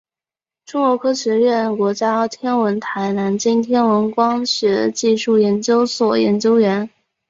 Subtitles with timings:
[0.65, 6.89] 中国科学院国家天文台南京天文光学技术研究所研究员。